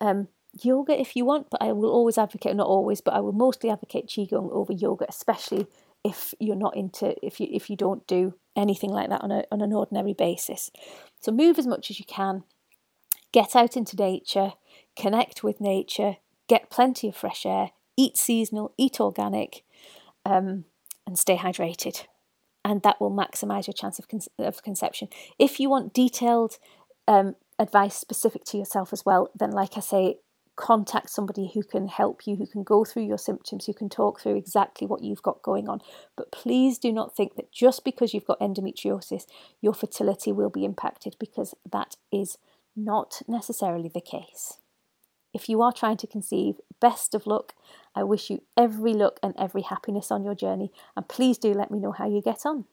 Um, 0.00 0.28
yoga 0.60 0.98
if 1.00 1.16
you 1.16 1.24
want, 1.24 1.48
but 1.50 1.62
I 1.62 1.72
will 1.72 1.90
always 1.90 2.18
advocate, 2.18 2.56
not 2.56 2.66
always, 2.66 3.00
but 3.00 3.14
I 3.14 3.20
will 3.20 3.32
mostly 3.32 3.70
advocate 3.70 4.06
Qigong 4.06 4.50
over 4.52 4.72
yoga, 4.72 5.06
especially 5.08 5.66
if 6.04 6.34
you're 6.40 6.56
not 6.56 6.76
into 6.76 7.14
if 7.24 7.40
you 7.40 7.48
if 7.50 7.70
you 7.70 7.76
don't 7.76 8.06
do 8.06 8.34
anything 8.56 8.90
like 8.90 9.08
that 9.08 9.22
on 9.22 9.30
a 9.30 9.44
on 9.50 9.60
an 9.60 9.72
ordinary 9.72 10.14
basis. 10.14 10.70
So 11.20 11.32
move 11.32 11.58
as 11.58 11.66
much 11.66 11.90
as 11.90 11.98
you 11.98 12.04
can, 12.04 12.44
get 13.32 13.56
out 13.56 13.76
into 13.76 13.96
nature, 13.96 14.52
connect 14.96 15.42
with 15.42 15.60
nature, 15.60 16.16
get 16.48 16.70
plenty 16.70 17.08
of 17.08 17.16
fresh 17.16 17.46
air, 17.46 17.70
eat 17.96 18.16
seasonal, 18.16 18.72
eat 18.76 19.00
organic, 19.00 19.64
um, 20.24 20.64
and 21.06 21.18
stay 21.18 21.36
hydrated. 21.36 22.04
And 22.64 22.82
that 22.82 23.00
will 23.00 23.10
maximize 23.10 23.66
your 23.66 23.74
chance 23.74 23.98
of, 23.98 24.06
con- 24.08 24.20
of 24.38 24.62
conception. 24.62 25.08
If 25.38 25.58
you 25.58 25.68
want 25.68 25.92
detailed 25.92 26.58
um, 27.08 27.34
advice 27.58 27.96
specific 27.96 28.44
to 28.44 28.58
yourself 28.58 28.92
as 28.92 29.04
well, 29.04 29.30
then, 29.34 29.50
like 29.50 29.76
I 29.76 29.80
say, 29.80 30.18
contact 30.62 31.10
somebody 31.10 31.50
who 31.52 31.62
can 31.64 31.88
help 31.88 32.24
you, 32.24 32.36
who 32.36 32.46
can 32.46 32.62
go 32.62 32.84
through 32.84 33.02
your 33.02 33.18
symptoms, 33.18 33.66
who 33.66 33.74
can 33.74 33.88
talk 33.88 34.20
through 34.20 34.36
exactly 34.36 34.86
what 34.86 35.02
you've 35.02 35.20
got 35.20 35.42
going 35.42 35.68
on. 35.68 35.80
But 36.16 36.30
please 36.30 36.78
do 36.78 36.92
not 36.92 37.16
think 37.16 37.34
that 37.34 37.50
just 37.50 37.84
because 37.84 38.14
you've 38.14 38.26
got 38.26 38.38
endometriosis, 38.38 39.24
your 39.60 39.74
fertility 39.74 40.30
will 40.30 40.50
be 40.50 40.64
impacted 40.64 41.16
because 41.18 41.56
that 41.72 41.96
is 42.12 42.38
not 42.76 43.22
necessarily 43.26 43.90
the 43.92 44.00
case. 44.00 44.58
If 45.34 45.48
you 45.48 45.60
are 45.62 45.72
trying 45.72 45.96
to 45.96 46.06
conceive, 46.06 46.60
best 46.80 47.12
of 47.12 47.26
luck. 47.26 47.54
I 47.96 48.04
wish 48.04 48.30
you 48.30 48.42
every 48.56 48.92
luck 48.92 49.18
and 49.20 49.34
every 49.36 49.62
happiness 49.62 50.12
on 50.12 50.22
your 50.22 50.36
journey, 50.36 50.70
and 50.94 51.08
please 51.08 51.38
do 51.38 51.52
let 51.52 51.72
me 51.72 51.80
know 51.80 51.92
how 51.92 52.08
you 52.08 52.22
get 52.22 52.46
on. 52.46 52.66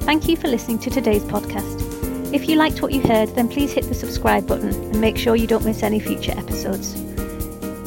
Thank 0.00 0.26
you 0.26 0.36
for 0.36 0.48
listening 0.48 0.80
to 0.80 0.90
today's 0.90 1.22
podcast. 1.24 1.87
If 2.30 2.46
you 2.46 2.56
liked 2.56 2.82
what 2.82 2.92
you 2.92 3.00
heard, 3.00 3.30
then 3.30 3.48
please 3.48 3.72
hit 3.72 3.84
the 3.84 3.94
subscribe 3.94 4.46
button 4.46 4.68
and 4.68 5.00
make 5.00 5.16
sure 5.16 5.34
you 5.34 5.46
don't 5.46 5.64
miss 5.64 5.82
any 5.82 5.98
future 5.98 6.32
episodes. 6.32 6.94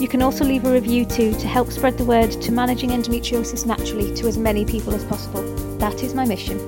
You 0.01 0.07
can 0.07 0.23
also 0.23 0.43
leave 0.43 0.65
a 0.65 0.71
review 0.71 1.05
too 1.05 1.33
to 1.33 1.47
help 1.47 1.71
spread 1.71 1.99
the 1.99 2.05
word 2.05 2.31
to 2.31 2.51
managing 2.51 2.89
endometriosis 2.89 3.67
naturally 3.67 4.11
to 4.15 4.27
as 4.27 4.39
many 4.39 4.65
people 4.65 4.95
as 4.95 5.05
possible. 5.05 5.43
That 5.77 6.01
is 6.01 6.15
my 6.15 6.25
mission. 6.25 6.59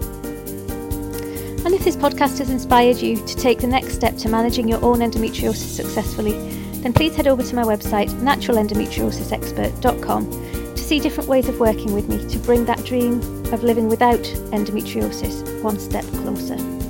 And 1.66 1.74
if 1.74 1.84
this 1.84 1.96
podcast 1.96 2.38
has 2.38 2.52
inspired 2.52 2.98
you 2.98 3.16
to 3.16 3.36
take 3.36 3.58
the 3.58 3.66
next 3.66 3.96
step 3.96 4.18
to 4.18 4.30
managing 4.30 4.68
your 4.68 4.86
own 4.86 5.00
endometriosis 5.00 5.76
successfully, 5.76 6.34
then 6.82 6.94
please 6.94 7.16
head 7.16 7.28
over 7.28 7.42
to 7.42 7.56
my 7.56 7.64
website, 7.64 8.12
naturalendometriosisexpert.com, 8.22 10.30
to 10.30 10.78
see 10.78 11.00
different 11.00 11.28
ways 11.28 11.50
of 11.50 11.60
working 11.60 11.92
with 11.94 12.08
me 12.08 12.24
to 12.30 12.38
bring 12.38 12.66
that 12.66 12.86
dream 12.86 13.20
of 13.52 13.64
living 13.64 13.88
without 13.88 14.22
endometriosis 14.52 15.64
one 15.64 15.80
step 15.80 16.06
closer. 16.06 16.83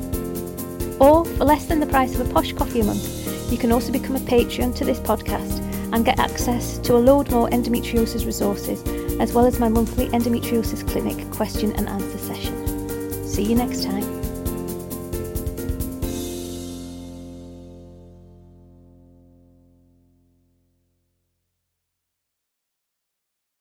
Or, 1.00 1.26
for 1.26 1.46
less 1.46 1.66
than 1.66 1.80
the 1.80 1.86
price 1.86 2.16
of 2.16 2.30
a 2.30 2.34
posh 2.34 2.54
coffee 2.54 2.82
a 2.82 2.84
month, 2.84 3.52
you 3.52 3.58
can 3.58 3.72
also 3.72 3.92
become 3.92 4.16
a 4.16 4.22
patron 4.22 4.74
to 4.74 4.86
this 4.86 5.00
podcast 5.00 5.60
and 5.94 6.06
get 6.06 6.20
access 6.20 6.80
to 6.80 6.96
a 6.96 6.98
load 6.98 7.30
more 7.32 7.50
endometriosis 7.50 8.26
resources, 8.26 8.84
as 9.20 9.34
well 9.34 9.46
as 9.46 9.60
my 9.60 9.70
monthly 9.70 10.08
endometriosis 10.10 10.88
clinic 10.90 11.30
question 11.32 11.72
and 11.74 11.88
answer 11.88 12.18
session. 12.18 13.28
See 13.28 13.44
you 13.44 13.56
next 13.56 13.84
time. 13.84 14.13